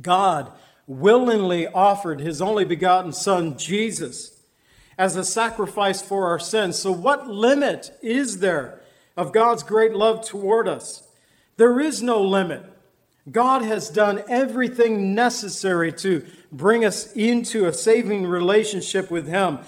[0.00, 0.52] God
[0.86, 4.42] willingly offered his only begotten Son, Jesus,
[4.96, 6.78] as a sacrifice for our sins.
[6.78, 8.80] So, what limit is there
[9.16, 11.06] of God's great love toward us?
[11.56, 12.64] There is no limit.
[13.30, 19.58] God has done everything necessary to bring us into a saving relationship with Him.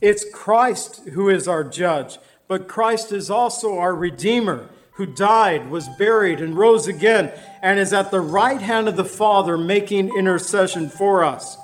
[0.00, 4.68] It's Christ who is our judge, but Christ is also our Redeemer
[4.98, 7.30] who died, was buried, and rose again,
[7.62, 11.56] and is at the right hand of the Father making intercession for us,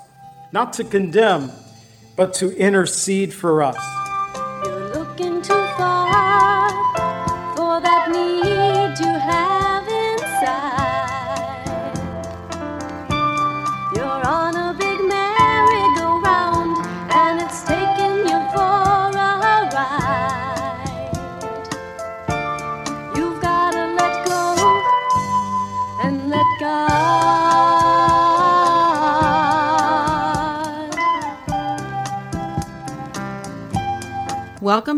[0.53, 1.51] not to condemn,
[2.17, 4.04] but to intercede for us.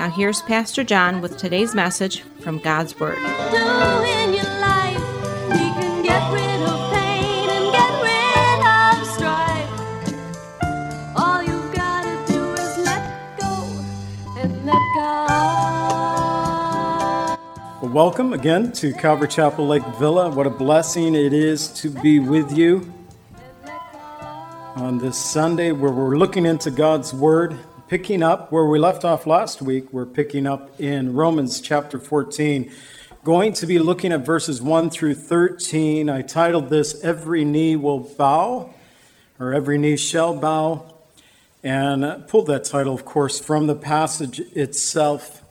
[0.00, 3.16] Now, here's Pastor John with today's message from God's Word.
[3.16, 4.96] do in your life.
[5.50, 9.68] We can get rid of pain and get rid of strife.
[11.14, 13.52] All you've gotta do is let go
[14.38, 15.28] and let God.
[17.82, 20.30] Well, welcome again to Calvary Chapel Lake Villa.
[20.30, 22.90] What a blessing it is to be with you
[24.76, 27.58] on this Sunday where we're looking into God's Word,
[27.90, 29.92] picking up where we left off last week.
[29.92, 32.70] We're picking up in Romans chapter 14,
[33.24, 36.08] going to be looking at verses 1 through 13.
[36.08, 38.72] I titled this Every Knee Will Bow,
[39.40, 40.94] or Every Knee Shall Bow,
[41.64, 45.42] and pulled that title, of course, from the passage itself.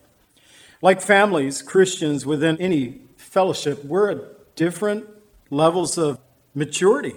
[0.81, 5.05] Like families, Christians within any fellowship, we're at different
[5.49, 6.17] levels of
[6.55, 7.15] maturity.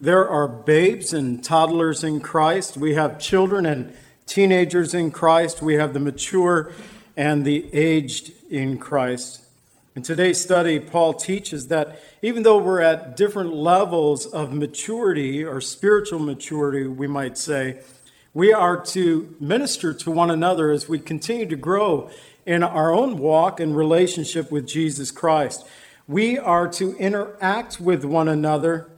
[0.00, 2.76] There are babes and toddlers in Christ.
[2.76, 3.92] We have children and
[4.30, 5.60] teenagers in Christ.
[5.60, 6.72] We have the mature
[7.16, 9.42] and the aged in Christ.
[9.96, 15.60] In today's study, Paul teaches that even though we're at different levels of maturity or
[15.60, 17.80] spiritual maturity, we might say,
[18.32, 22.08] we are to minister to one another as we continue to grow
[22.46, 25.66] in our own walk and relationship with Jesus Christ.
[26.06, 28.88] We are to interact with one another.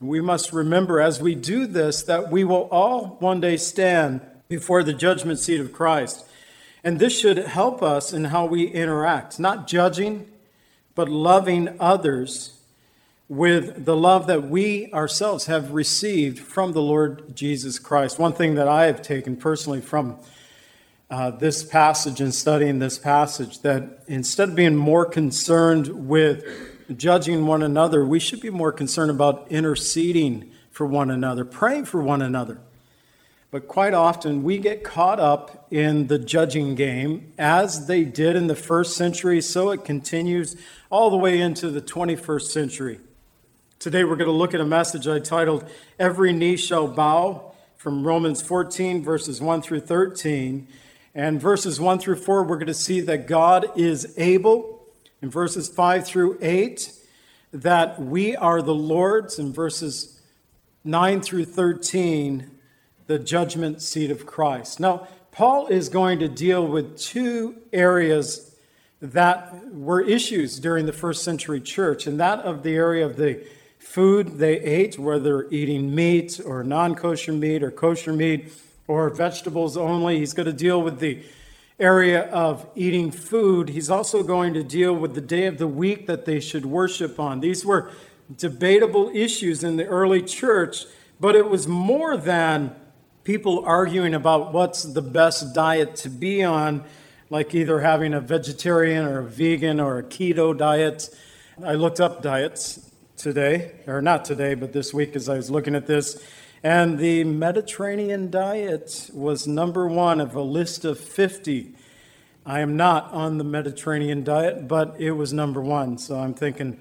[0.00, 4.20] We must remember as we do this that we will all one day stand
[4.52, 6.26] before the judgment seat of Christ.
[6.84, 10.30] And this should help us in how we interact, not judging,
[10.94, 12.60] but loving others
[13.30, 18.18] with the love that we ourselves have received from the Lord Jesus Christ.
[18.18, 20.18] One thing that I have taken personally from
[21.10, 26.44] uh, this passage and studying this passage that instead of being more concerned with
[26.98, 32.02] judging one another, we should be more concerned about interceding for one another, praying for
[32.02, 32.60] one another.
[33.52, 38.46] But quite often we get caught up in the judging game as they did in
[38.46, 40.56] the first century, so it continues
[40.88, 42.98] all the way into the 21st century.
[43.78, 45.68] Today we're going to look at a message I titled
[45.98, 50.66] Every Knee Shall Bow from Romans 14, verses 1 through 13.
[51.14, 54.82] And verses 1 through 4, we're going to see that God is able.
[55.20, 56.90] In verses 5 through 8,
[57.52, 59.38] that we are the Lord's.
[59.38, 60.22] In verses
[60.84, 62.51] 9 through 13,
[63.12, 64.80] the judgment seat of Christ.
[64.80, 68.56] Now, Paul is going to deal with two areas
[69.02, 73.46] that were issues during the first century church, and that of the area of the
[73.78, 78.50] food they ate, whether eating meat or non kosher meat or kosher meat
[78.88, 80.18] or vegetables only.
[80.18, 81.22] He's going to deal with the
[81.78, 83.68] area of eating food.
[83.68, 87.20] He's also going to deal with the day of the week that they should worship
[87.20, 87.40] on.
[87.40, 87.90] These were
[88.34, 90.86] debatable issues in the early church,
[91.20, 92.74] but it was more than
[93.24, 96.84] people arguing about what's the best diet to be on,
[97.30, 101.08] like either having a vegetarian or a vegan or a keto diet.
[101.64, 105.74] I looked up diets today, or not today, but this week as I was looking
[105.74, 106.22] at this.
[106.64, 111.74] And the Mediterranean diet was number one of a list of 50.
[112.44, 115.98] I am not on the Mediterranean diet, but it was number one.
[115.98, 116.80] So I'm thinking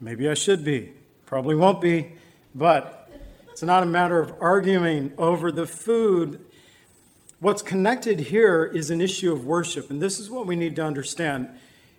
[0.00, 0.92] maybe I should be.
[1.26, 2.12] Probably won't be,
[2.54, 3.01] but
[3.52, 6.42] It's not a matter of arguing over the food.
[7.38, 10.82] What's connected here is an issue of worship, and this is what we need to
[10.82, 11.50] understand.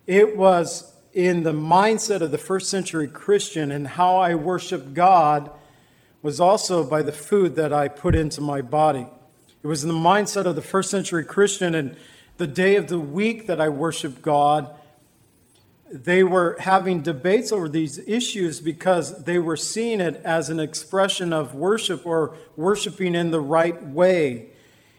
[0.08, 5.52] It was in the mindset of the first century Christian and how I worship God
[6.24, 9.06] was also by the food that I put into my body.
[9.62, 11.96] It was in the mindset of the first century Christian and
[12.38, 14.74] the day of the week that I worship God.
[15.94, 21.32] They were having debates over these issues because they were seeing it as an expression
[21.32, 24.48] of worship or worshiping in the right way.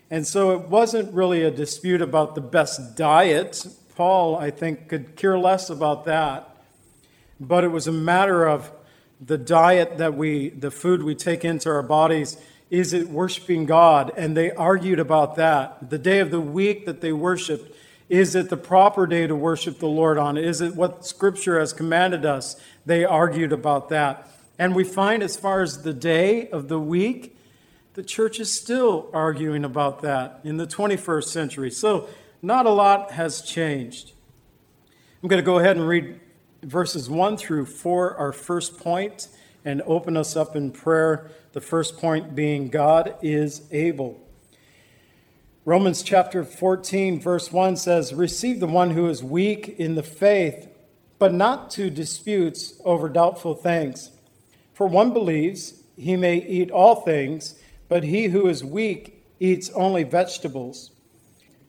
[0.09, 3.67] And so it wasn't really a dispute about the best diet.
[3.97, 6.63] Paul, I think, could care less about that.
[7.41, 8.71] But it was a matter of
[9.21, 12.37] the diet that we, the food we take into our bodies,
[12.71, 14.13] is it worshiping God?
[14.17, 15.91] And they argued about that.
[15.91, 17.75] The day of the week that they worshiped,
[18.09, 20.37] is it the proper day to worship the Lord on?
[20.37, 22.57] Is it what Scripture has commanded us?
[22.85, 24.29] They argued about that.
[24.59, 27.37] And we find, as far as the day of the week,
[27.95, 31.71] the church is still arguing about that in the 21st century.
[31.71, 32.09] So,
[32.43, 34.13] not a lot has changed.
[35.23, 36.21] I'm going to go ahead and read
[36.63, 39.29] verses 1 through 4, our first point,
[39.65, 41.31] and open us up in prayer.
[41.53, 44.24] The first point being God is able.
[45.67, 50.69] Romans chapter 14, verse 1 says, Receive the one who is weak in the faith,
[51.19, 54.11] but not to disputes over doubtful things.
[54.75, 57.55] For one believes he may eat all things,
[57.89, 60.91] but he who is weak eats only vegetables.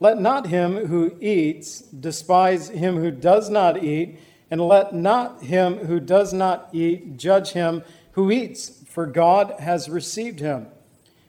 [0.02, 4.20] Let not him who eats despise him who does not eat,
[4.52, 7.82] and let not him who does not eat judge him
[8.12, 10.68] who eats, for God has received him.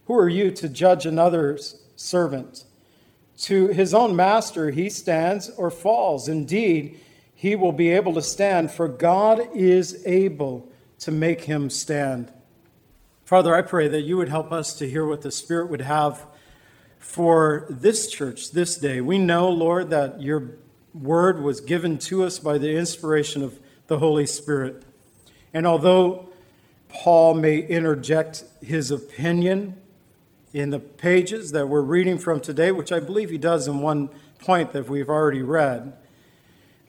[0.06, 2.64] Who are you to judge another's servant?
[3.38, 6.28] To his own master he stands or falls.
[6.28, 7.00] Indeed,
[7.34, 10.70] he will be able to stand, for God is able
[11.00, 12.32] to make him stand.
[13.24, 16.24] Father, I pray that you would help us to hear what the Spirit would have
[16.98, 19.00] for this church this day.
[19.00, 20.52] We know, Lord, that your
[20.94, 24.84] word was given to us by the inspiration of the Holy Spirit.
[25.52, 26.30] And although
[26.88, 29.76] Paul may interject his opinion
[30.56, 34.08] in the pages that we're reading from today, which I believe he does in one
[34.38, 35.92] point that we've already read,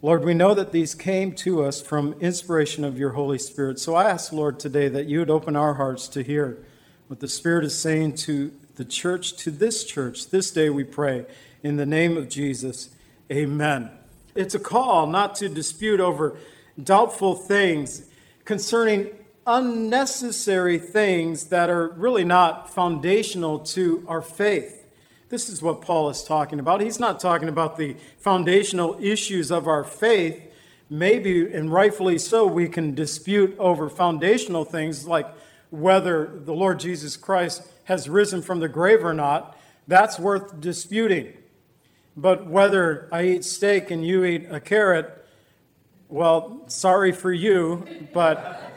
[0.02, 3.78] Lord, we know that these came to us from inspiration of your Holy Spirit.
[3.78, 6.64] So I ask, Lord, today that you would open our hearts to hear
[7.08, 10.30] what the Spirit is saying to the church, to this church.
[10.30, 11.26] This day we pray.
[11.62, 12.92] In the name of Jesus,
[13.30, 13.90] amen.
[14.34, 16.38] It's a call not to dispute over
[16.82, 18.06] doubtful things
[18.46, 19.10] concerning
[19.48, 24.86] unnecessary things that are really not foundational to our faith.
[25.30, 26.82] This is what Paul is talking about.
[26.82, 30.42] He's not talking about the foundational issues of our faith.
[30.90, 35.28] Maybe, and rightfully so, we can dispute over foundational things like
[35.70, 39.58] whether the Lord Jesus Christ has risen from the grave or not.
[39.88, 41.34] That's worth disputing.
[42.16, 45.26] But whether I eat steak and you eat a carrot,
[46.10, 48.77] well, sorry for you, but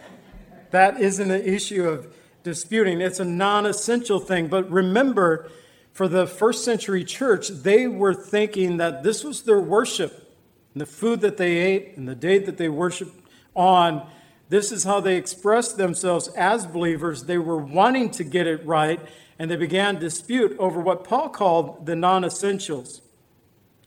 [0.71, 2.13] that isn't an issue of
[2.43, 3.01] disputing.
[3.01, 4.49] It's a non essential thing.
[4.49, 5.51] But remember,
[5.93, 10.37] for the first century church, they were thinking that this was their worship.
[10.75, 13.17] And the food that they ate and the day that they worshiped
[13.55, 14.09] on,
[14.49, 17.25] this is how they expressed themselves as believers.
[17.25, 19.01] They were wanting to get it right,
[19.39, 23.03] and they began to dispute over what Paul called the non essentials.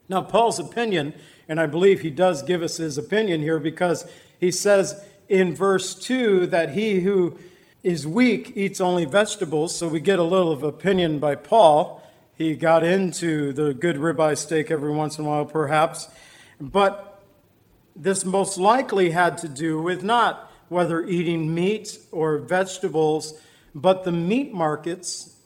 [0.08, 1.14] Now, Paul's opinion,
[1.48, 4.06] and I believe he does give us his opinion here because
[4.38, 7.38] he says in verse 2 that he who
[7.82, 9.76] is weak eats only vegetables.
[9.76, 12.02] So we get a little of opinion by Paul.
[12.36, 16.08] He got into the good ribeye steak every once in a while, perhaps.
[16.60, 17.22] But
[17.94, 23.34] this most likely had to do with not whether eating meat or vegetables,
[23.74, 25.36] but the meat markets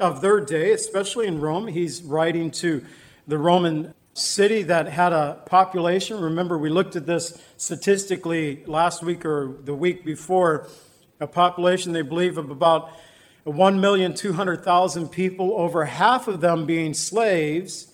[0.00, 1.68] of their day, especially in Rome.
[1.68, 2.84] He's writing to
[3.26, 6.20] the Roman city that had a population.
[6.20, 10.68] Remember, we looked at this statistically last week or the week before
[11.20, 12.90] a population, they believe, of about
[13.46, 17.92] 1,200,000 people, over half of them being slaves.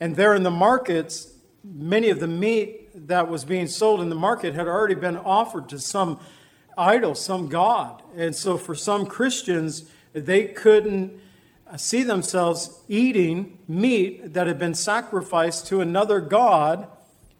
[0.00, 1.32] And there in the markets,
[1.64, 5.68] many of the meat that was being sold in the market had already been offered
[5.70, 6.20] to some
[6.78, 8.02] idol, some god.
[8.16, 11.20] And so for some Christians, they couldn't
[11.74, 16.86] see themselves eating meat that had been sacrificed to another god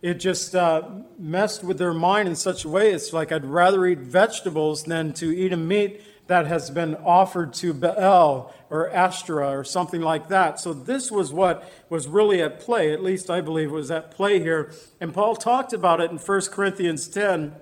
[0.02, 2.92] it just uh, messed with their mind in such a way.
[2.92, 7.52] It's like I'd rather eat vegetables than to eat a meat that has been offered
[7.54, 10.60] to Baal or Ashtoreth or something like that.
[10.60, 12.92] So this was what was really at play.
[12.92, 14.72] At least I believe was at play here.
[15.00, 17.54] And Paul talked about it in 1 Corinthians 10,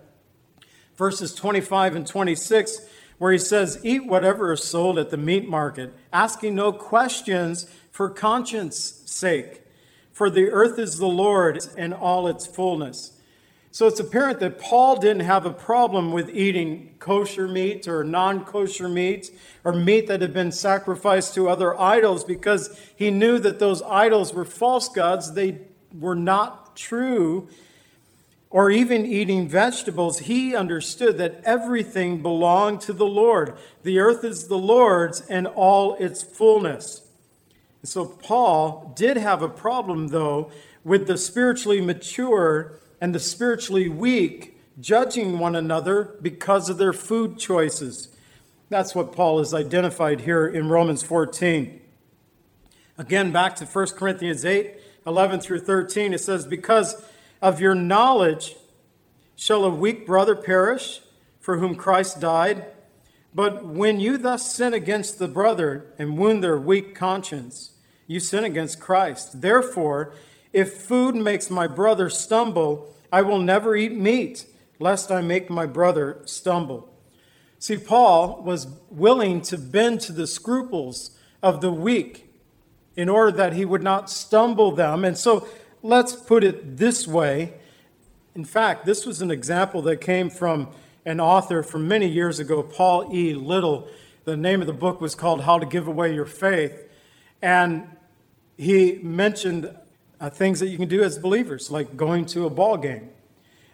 [0.96, 2.78] verses 25 and 26,
[3.18, 8.08] where he says, Eat whatever is sold at the meat market, asking no questions for
[8.08, 9.62] conscience sake.
[10.12, 13.14] For the earth is the Lord and all its fullness.
[13.74, 18.44] So it's apparent that Paul didn't have a problem with eating kosher meat or non
[18.44, 19.32] kosher meat
[19.64, 24.32] or meat that had been sacrificed to other idols because he knew that those idols
[24.32, 25.34] were false gods.
[25.34, 25.58] They
[25.92, 27.48] were not true.
[28.54, 33.56] Or even eating vegetables, he understood that everything belonged to the Lord.
[33.82, 37.00] The earth is the Lord's and all its fullness.
[37.82, 40.52] So Paul did have a problem, though,
[40.84, 47.40] with the spiritually mature and the spiritually weak judging one another because of their food
[47.40, 48.06] choices.
[48.68, 51.80] That's what Paul has identified here in Romans 14.
[52.98, 54.76] Again, back to 1 Corinthians 8
[55.08, 57.02] 11 through 13, it says, Because
[57.44, 58.56] of your knowledge
[59.36, 61.02] shall a weak brother perish
[61.40, 62.64] for whom Christ died.
[63.34, 67.72] But when you thus sin against the brother and wound their weak conscience,
[68.06, 69.42] you sin against Christ.
[69.42, 70.14] Therefore,
[70.54, 74.46] if food makes my brother stumble, I will never eat meat,
[74.78, 76.90] lest I make my brother stumble.
[77.58, 81.10] See, Paul was willing to bend to the scruples
[81.42, 82.26] of the weak
[82.96, 85.04] in order that he would not stumble them.
[85.04, 85.46] And so
[85.84, 87.52] let's put it this way.
[88.34, 90.70] In fact, this was an example that came from
[91.04, 93.34] an author from many years ago, Paul E.
[93.34, 93.86] Little.
[94.24, 96.88] The name of the book was called How to Give Away Your Faith.
[97.42, 97.86] And
[98.56, 99.76] he mentioned
[100.18, 103.10] uh, things that you can do as believers, like going to a ball game.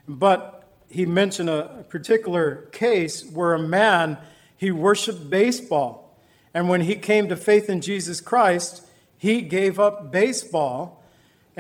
[0.09, 4.19] But he mentioned a particular case where a man
[4.57, 6.19] he worshiped baseball,
[6.53, 8.85] and when he came to faith in Jesus Christ,
[9.17, 11.00] he gave up baseball.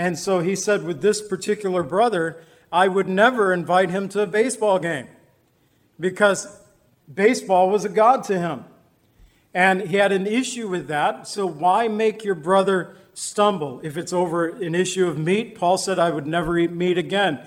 [0.00, 2.42] And so he said, with this particular brother,
[2.72, 5.08] I would never invite him to a baseball game
[6.00, 6.58] because
[7.12, 8.64] baseball was a god to him.
[9.52, 11.28] And he had an issue with that.
[11.28, 13.78] So why make your brother stumble.
[13.82, 17.46] If it's over an issue of meat, Paul said, I would never eat meat again.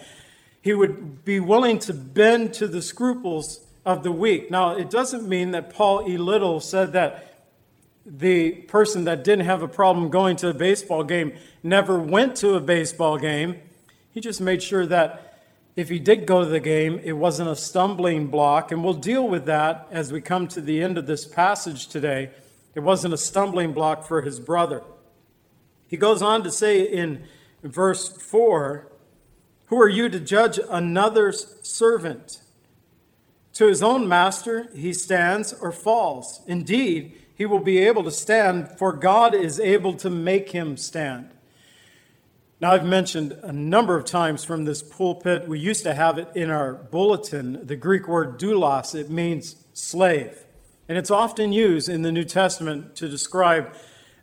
[0.61, 4.51] He would be willing to bend to the scruples of the weak.
[4.51, 6.17] Now, it doesn't mean that Paul E.
[6.17, 7.32] Little said that
[8.05, 12.55] the person that didn't have a problem going to a baseball game never went to
[12.55, 13.59] a baseball game.
[14.11, 15.39] He just made sure that
[15.75, 18.71] if he did go to the game, it wasn't a stumbling block.
[18.71, 22.29] And we'll deal with that as we come to the end of this passage today.
[22.75, 24.83] It wasn't a stumbling block for his brother.
[25.87, 27.23] He goes on to say in
[27.63, 28.91] verse 4
[29.67, 32.41] Who are you to judge another's servant?
[33.53, 36.41] To his own master he stands or falls.
[36.47, 41.29] Indeed, he will be able to stand, for God is able to make him stand.
[42.59, 46.29] Now, I've mentioned a number of times from this pulpit, we used to have it
[46.33, 48.95] in our bulletin, the Greek word doulos.
[48.95, 50.45] It means slave.
[50.87, 53.73] And it's often used in the New Testament to describe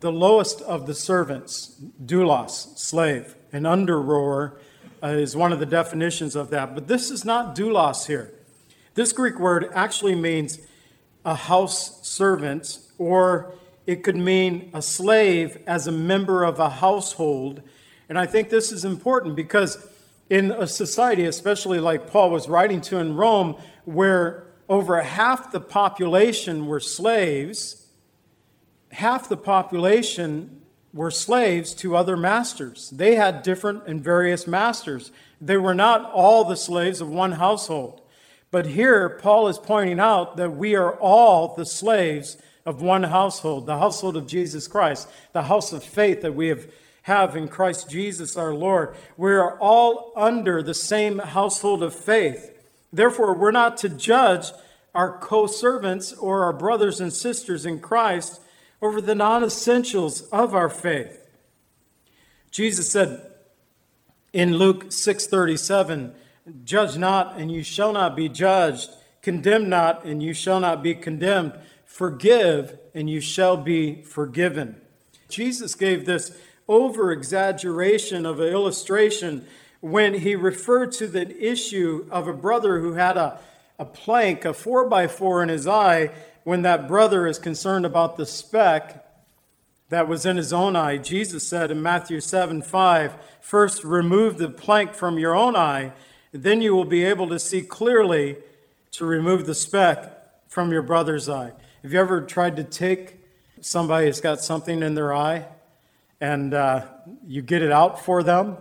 [0.00, 4.58] the lowest of the servants, doulos, slave, an under rower,
[5.02, 6.74] uh, is one of the definitions of that.
[6.74, 8.32] But this is not doulos here.
[8.94, 10.58] This Greek word actually means
[11.24, 13.54] a house servant, or
[13.86, 17.62] it could mean a slave as a member of a household.
[18.08, 19.86] And I think this is important because
[20.28, 25.60] in a society, especially like Paul was writing to in Rome, where over half the
[25.60, 27.88] population were slaves,
[28.92, 30.62] half the population
[30.92, 32.90] were slaves to other masters.
[32.90, 35.12] They had different and various masters.
[35.40, 38.00] They were not all the slaves of one household.
[38.50, 43.66] But here, Paul is pointing out that we are all the slaves of one household,
[43.66, 46.66] the household of Jesus Christ, the house of faith that we have,
[47.02, 48.94] have in Christ Jesus our Lord.
[49.16, 52.56] We are all under the same household of faith.
[52.92, 54.52] Therefore, we're not to judge
[54.94, 58.40] our co servants or our brothers and sisters in Christ
[58.82, 61.16] over the non essentials of our faith.
[62.50, 63.30] Jesus said
[64.32, 66.14] in Luke 6:37,
[66.64, 68.90] "Judge not, and you shall not be judged;
[69.22, 71.52] condemn not, and you shall not be condemned;
[71.84, 74.80] forgive, and you shall be forgiven."
[75.28, 76.32] Jesus gave this
[76.68, 79.46] over exaggeration of an illustration
[79.80, 83.38] when he referred to the issue of a brother who had a,
[83.78, 86.10] a plank, a four by four in his eye,
[86.44, 89.04] when that brother is concerned about the speck
[89.88, 94.48] that was in his own eye, Jesus said in Matthew 7 5, First remove the
[94.48, 95.92] plank from your own eye,
[96.32, 98.36] then you will be able to see clearly
[98.92, 100.12] to remove the speck
[100.48, 101.52] from your brother's eye.
[101.82, 103.16] Have you ever tried to take
[103.60, 105.46] somebody who's got something in their eye
[106.20, 106.86] and uh,
[107.26, 108.56] you get it out for them?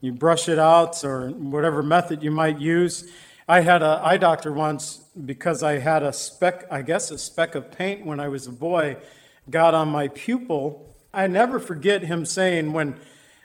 [0.00, 3.10] You brush it out or whatever method you might use,
[3.48, 7.54] I had an eye doctor once because I had a speck, I guess a speck
[7.54, 8.96] of paint when I was a boy,
[9.50, 10.88] got on my pupil.
[11.12, 12.96] I never forget him saying when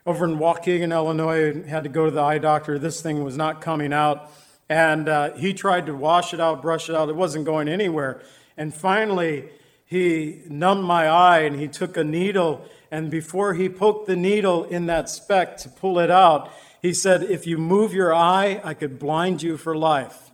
[0.07, 3.59] over in Waukegan, Illinois, had to go to the eye doctor, this thing was not
[3.59, 4.31] coming out.
[4.69, 7.09] And uh, he tried to wash it out, brush it out.
[7.09, 8.21] It wasn't going anywhere.
[8.55, 9.49] And finally,
[9.85, 12.65] he numbed my eye and he took a needle.
[12.89, 16.49] And before he poked the needle in that speck to pull it out,
[16.81, 20.31] he said, If you move your eye, I could blind you for life.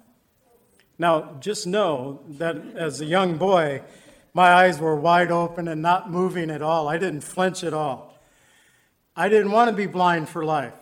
[1.00, 3.82] Now, just know that as a young boy,
[4.36, 6.88] my eyes were wide open and not moving at all.
[6.88, 8.13] I didn't flinch at all.
[9.16, 10.74] I didn't want to be blind for life.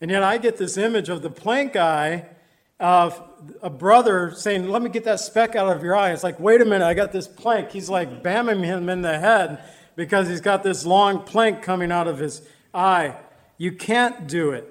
[0.00, 2.26] And yet I get this image of the plank eye
[2.78, 3.20] of
[3.62, 6.12] a brother saying, Let me get that speck out of your eye.
[6.12, 7.70] It's like, wait a minute, I got this plank.
[7.70, 9.62] He's like bamming him in the head
[9.94, 12.42] because he's got this long plank coming out of his
[12.74, 13.16] eye.
[13.56, 14.68] You can't do it.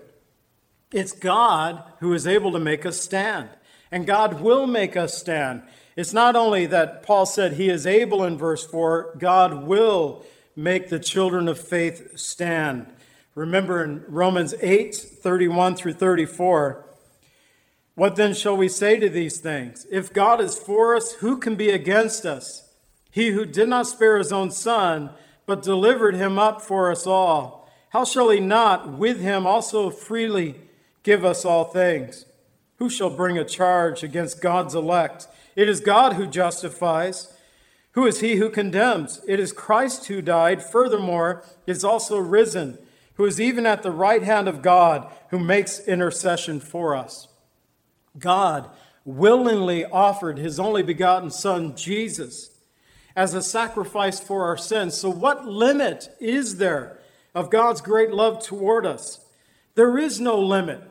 [0.92, 3.50] It's God who is able to make us stand,
[3.92, 5.64] and God will make us stand.
[5.96, 10.90] It's not only that Paul said he is able in verse 4, God will make
[10.90, 12.88] the children of faith stand.
[13.36, 16.86] Remember in Romans 8 31 through 34,
[17.96, 19.86] what then shall we say to these things?
[19.92, 22.70] If God is for us, who can be against us?
[23.12, 25.12] He who did not spare his own son,
[25.46, 30.56] but delivered him up for us all, how shall he not with him also freely
[31.04, 32.26] give us all things?
[32.78, 35.28] Who shall bring a charge against God's elect?
[35.56, 37.34] It is God who justifies.
[37.94, 39.22] Who is he who condemns?
[39.28, 42.78] It is Christ who died, furthermore, is also risen,
[43.16, 47.28] who is even at the right hand of God, who makes intercession for us.
[48.18, 48.70] God
[49.04, 52.52] willingly offered his only begotten Son, Jesus,
[53.16, 54.96] as a sacrifice for our sins.
[54.96, 57.00] So, what limit is there
[57.36, 59.20] of God's great love toward us?
[59.76, 60.82] There is no limit.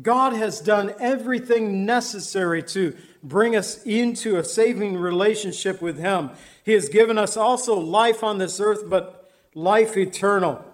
[0.00, 6.30] God has done everything necessary to bring us into a saving relationship with Him.
[6.62, 10.64] He has given us also life on this earth, but life eternal.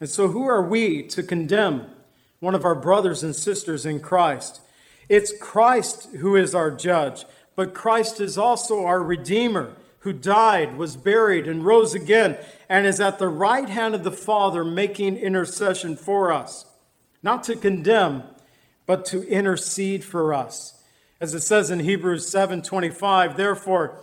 [0.00, 1.86] And so, who are we to condemn
[2.40, 4.60] one of our brothers and sisters in Christ?
[5.08, 7.24] It's Christ who is our judge,
[7.56, 13.00] but Christ is also our Redeemer who died, was buried, and rose again, and is
[13.00, 16.64] at the right hand of the Father making intercession for us,
[17.22, 18.22] not to condemn,
[18.86, 20.79] but to intercede for us.
[21.20, 24.00] As it says in Hebrews 7:25, therefore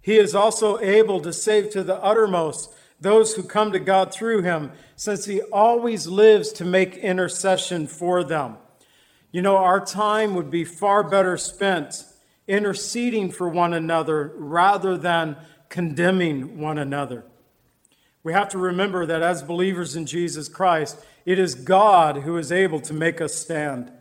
[0.00, 4.42] he is also able to save to the uttermost those who come to God through
[4.42, 8.56] him, since he always lives to make intercession for them.
[9.32, 12.04] You know, our time would be far better spent
[12.46, 15.36] interceding for one another rather than
[15.68, 17.24] condemning one another.
[18.22, 22.52] We have to remember that as believers in Jesus Christ, it is God who is
[22.52, 23.92] able to make us stand.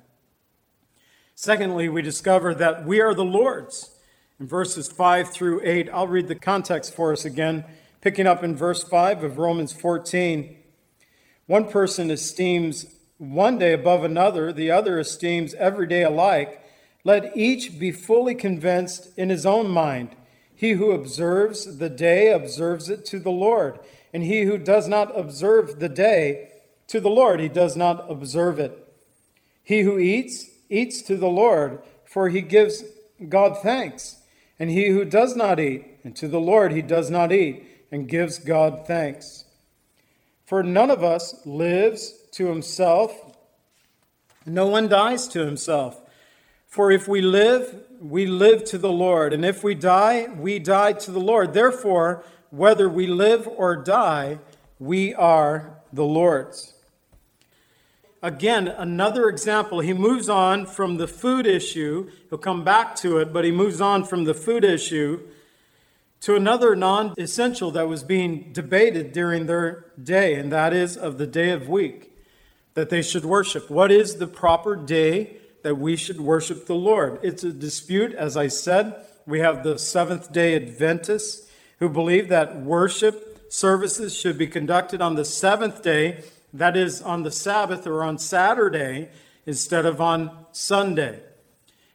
[1.41, 3.91] Secondly, we discover that we are the Lord's.
[4.41, 7.63] In verses 5 through 8, I'll read the context for us again,
[8.02, 10.58] picking up in verse 5 of Romans 14.
[11.45, 12.88] One person esteems
[13.19, 16.62] one day above another, the other esteems every day alike.
[17.06, 20.17] Let each be fully convinced in his own mind.
[20.54, 23.80] He who observes the day observes it to the Lord,
[24.13, 26.49] and he who does not observe the day
[26.88, 28.93] to the Lord, he does not observe it.
[29.63, 32.84] He who eats, eats to the Lord, for he gives
[33.27, 34.17] God thanks.
[34.58, 38.08] And he who does not eat, and to the Lord he does not eat, and
[38.08, 39.45] gives God thanks.
[40.45, 43.13] For none of us lives to himself,
[44.45, 46.01] no one dies to himself.
[46.67, 50.93] For if we live, we live to the Lord, and if we die, we die
[50.93, 51.53] to the Lord.
[51.53, 54.39] Therefore, whether we live or die,
[54.79, 56.73] we are the Lord's.
[58.21, 59.79] Again, another example.
[59.79, 62.12] He moves on from the food issue.
[62.29, 65.21] He'll come back to it, but he moves on from the food issue
[66.21, 71.17] to another non essential that was being debated during their day, and that is of
[71.17, 72.12] the day of week
[72.73, 73.69] that they should worship.
[73.69, 77.19] What is the proper day that we should worship the Lord?
[77.23, 79.05] It's a dispute, as I said.
[79.25, 85.15] We have the Seventh day Adventists who believe that worship services should be conducted on
[85.15, 86.23] the seventh day
[86.54, 89.10] that is on the Sabbath or on Saturday
[89.46, 91.22] instead of on Sunday.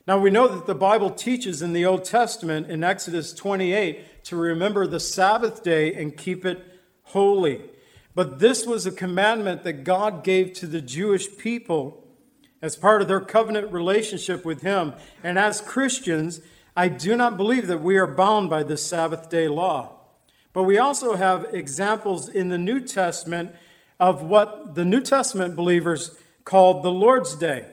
[0.06, 4.36] Now we know that the Bible teaches in the Old Testament in Exodus 28 to
[4.36, 6.62] remember the Sabbath day and keep it
[7.04, 7.62] holy.
[8.14, 12.06] But this was a commandment that God gave to the Jewish people
[12.62, 14.94] as part of their covenant relationship with Him.
[15.22, 16.40] And as Christians,
[16.76, 20.00] I do not believe that we are bound by the Sabbath day law.
[20.52, 23.54] But we also have examples in the New Testament
[23.98, 27.66] of what the New Testament believers called the Lord's Day.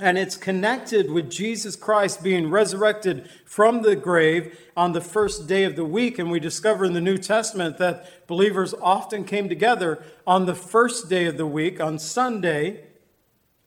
[0.00, 5.64] And it's connected with Jesus Christ being resurrected from the grave on the first day
[5.64, 6.20] of the week.
[6.20, 11.08] And we discover in the New Testament that believers often came together on the first
[11.08, 12.84] day of the week, on Sunday,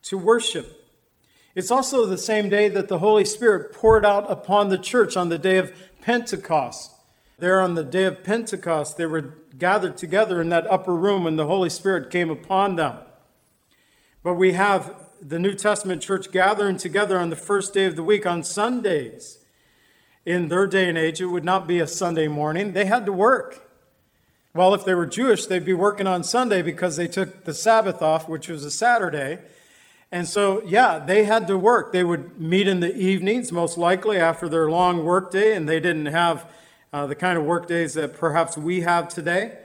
[0.04, 0.78] to worship.
[1.54, 5.28] It's also the same day that the Holy Spirit poured out upon the church on
[5.28, 6.91] the day of Pentecost.
[7.42, 11.40] There on the day of Pentecost, they were gathered together in that upper room and
[11.40, 13.00] the Holy Spirit came upon them.
[14.22, 18.04] But we have the New Testament church gathering together on the first day of the
[18.04, 19.40] week on Sundays.
[20.24, 22.74] In their day and age, it would not be a Sunday morning.
[22.74, 23.68] They had to work.
[24.54, 28.04] Well, if they were Jewish, they'd be working on Sunday because they took the Sabbath
[28.04, 29.40] off, which was a Saturday.
[30.12, 31.92] And so, yeah, they had to work.
[31.92, 36.06] They would meet in the evenings, most likely after their long workday, and they didn't
[36.06, 36.46] have
[36.94, 39.58] uh, the kind of work days that perhaps we have today.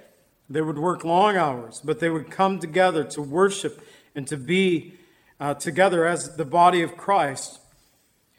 [0.49, 3.85] They would work long hours, but they would come together to worship
[4.15, 4.95] and to be
[5.41, 7.61] uh, together as the body of Christ.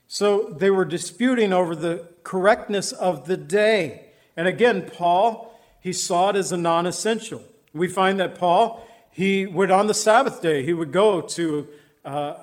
[0.07, 4.05] So they were disputing over the correctness of the day.
[4.37, 7.43] And again, Paul, he saw it as a non essential.
[7.73, 11.67] We find that Paul, he would on the Sabbath day, he would go to
[12.05, 12.35] uh,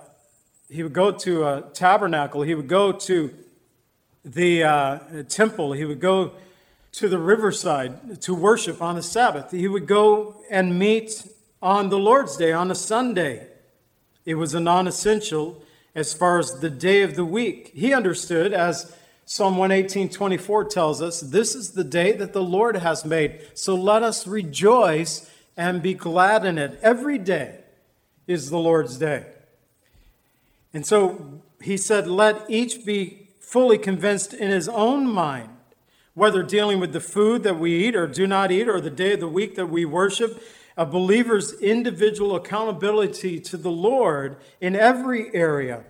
[0.68, 3.34] he would go to a tabernacle, he would go to
[4.24, 6.32] the uh, temple, he would go
[6.92, 9.50] to the riverside to worship on the Sabbath.
[9.50, 11.26] He would go and meet
[11.60, 13.48] on the Lord's Day, on a Sunday.
[14.24, 15.62] It was a non essential
[15.94, 17.72] as far as the day of the week.
[17.74, 18.94] He understood, as
[19.26, 23.40] Psalm 118 24 tells us, this is the day that the Lord has made.
[23.54, 26.78] So let us rejoice and be glad in it.
[26.82, 27.58] Every day
[28.26, 29.26] is the Lord's day.
[30.72, 33.23] And so he said, let each be
[33.54, 35.48] fully convinced in his own mind,
[36.14, 39.12] whether dealing with the food that we eat or do not eat, or the day
[39.12, 40.42] of the week that we worship
[40.76, 45.84] a believer's individual accountability to the Lord in every area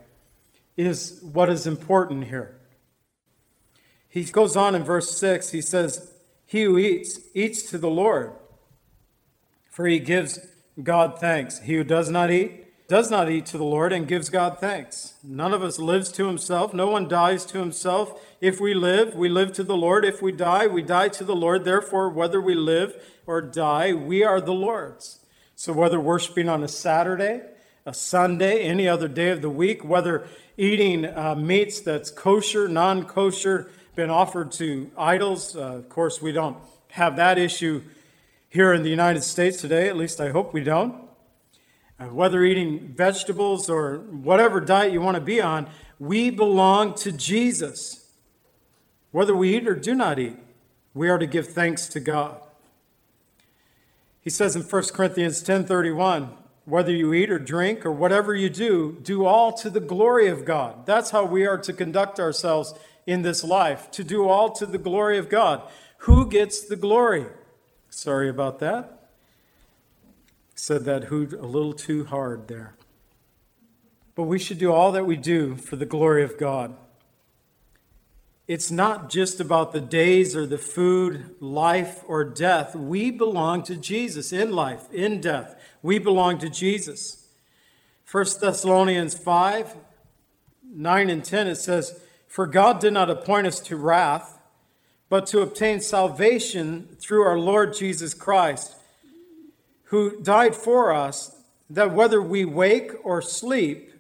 [0.77, 2.55] is what is important here.
[4.11, 6.13] He goes on in verse 6, he says,
[6.45, 8.33] He who eats, eats to the Lord,
[9.71, 10.39] for he gives
[10.83, 11.61] God thanks.
[11.61, 15.15] He who does not eat, does not eat to the Lord and gives God thanks.
[15.23, 16.75] None of us lives to himself.
[16.75, 18.21] No one dies to himself.
[18.41, 20.05] If we live, we live to the Lord.
[20.05, 21.65] If we die, we die to the Lord.
[21.65, 22.95] Therefore, whether we live
[23.27, 25.21] or die, we are the Lord's.
[25.57, 27.41] So, whether worshiping on a Saturday,
[27.87, 30.27] a Sunday, any other day of the week, whether
[30.59, 36.33] eating uh, meats that's kosher, non kosher, been offered to idols, uh, of course, we
[36.33, 36.59] don't
[36.91, 37.83] have that issue
[38.49, 39.89] here in the United States today.
[39.89, 41.04] At least I hope we don't.
[41.99, 47.13] Uh, whether eating vegetables or whatever diet you want to be on, we belong to
[47.13, 48.11] Jesus.
[49.13, 50.37] Whether we eat or do not eat,
[50.93, 52.41] we are to give thanks to God.
[54.21, 56.31] He says in 1 Corinthians 10:31,
[56.65, 60.45] whether you eat or drink or whatever you do, do all to the glory of
[60.45, 60.87] God.
[60.87, 62.75] That's how we are to conduct ourselves
[63.07, 65.63] in this life, to do all to the glory of God.
[65.99, 67.27] Who gets the glory?
[67.91, 69.04] Sorry about that
[70.55, 72.75] said that hoot a little too hard there.
[74.15, 76.77] But we should do all that we do for the glory of God.
[78.47, 82.77] It's not just about the days or the food, life or death.
[82.77, 85.59] We belong to Jesus in life, in death.
[85.83, 87.27] We belong to Jesus.
[88.11, 89.77] 1 Thessalonians 5
[90.77, 94.41] 9 and 10, it says, For God did not appoint us to wrath,
[95.09, 98.77] but to obtain salvation through our Lord Jesus Christ
[99.85, 103.93] who died for us, that whether we wake or sleep,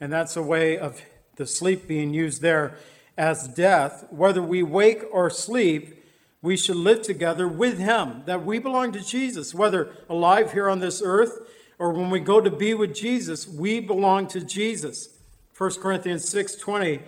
[0.00, 1.02] and that's a way of
[1.36, 2.76] the sleep being used there
[3.16, 6.04] as death, whether we wake or sleep,
[6.42, 10.80] we should live together with him, that we belong to Jesus, whether alive here on
[10.80, 11.40] this earth
[11.78, 15.10] or when we go to be with Jesus, we belong to Jesus.
[15.56, 17.02] 1 Corinthians 6:20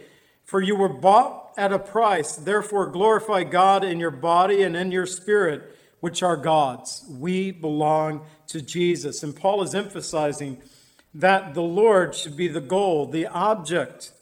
[0.44, 4.90] For you were bought at a price, therefore glorify God in your body and in
[4.90, 7.04] your spirit which are God's.
[7.08, 9.22] We belong to Jesus.
[9.22, 10.58] And Paul is emphasizing
[11.14, 14.12] that the Lord should be the goal, the object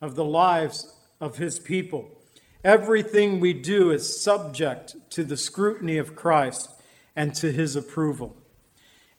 [0.00, 2.10] of the lives of his people.
[2.62, 6.70] Everything we do is subject to the scrutiny of Christ
[7.14, 8.36] and to his approval.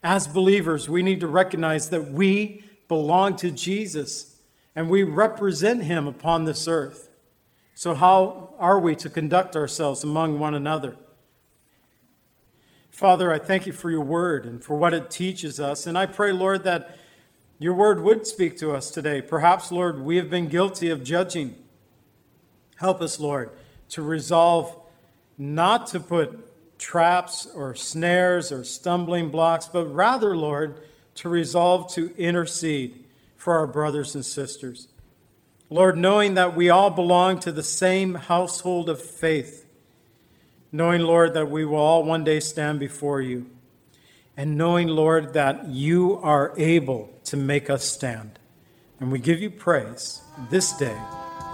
[0.02, 4.36] As believers, we need to recognize that we belong to Jesus
[4.76, 7.08] and we represent him upon this earth.
[7.74, 10.96] So, how are we to conduct ourselves among one another?
[12.98, 15.86] Father, I thank you for your word and for what it teaches us.
[15.86, 16.98] And I pray, Lord, that
[17.60, 19.22] your word would speak to us today.
[19.22, 21.54] Perhaps, Lord, we have been guilty of judging.
[22.74, 23.50] Help us, Lord,
[23.90, 24.74] to resolve
[25.38, 30.82] not to put traps or snares or stumbling blocks, but rather, Lord,
[31.14, 33.04] to resolve to intercede
[33.36, 34.88] for our brothers and sisters.
[35.70, 39.67] Lord, knowing that we all belong to the same household of faith,
[40.70, 43.46] knowing, Lord, that we will all one day stand before you,
[44.36, 48.38] and knowing, Lord, that you are able to make us stand.
[49.00, 50.96] And we give you praise this day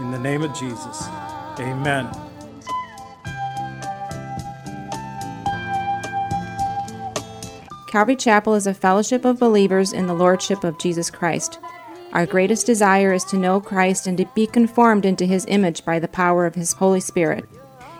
[0.01, 1.07] in the name of Jesus.
[1.59, 2.11] Amen.
[7.89, 11.61] Calvary Chapel is a fellowship of believers in the Lordship of Jesus Christ.
[12.13, 16.01] Our greatest desire is to know Christ and to be conformed into his image by
[16.01, 17.45] the power of his Holy Spirit.